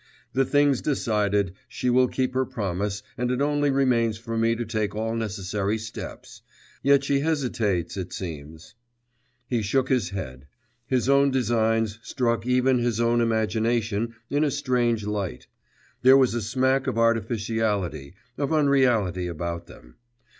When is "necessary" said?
5.13-5.77